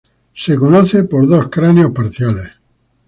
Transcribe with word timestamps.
Se 0.33 0.55
conoce 0.55 1.03
por 1.03 1.27
dos 1.27 1.47
cráneos 1.51 1.91
parciales. 1.91 2.49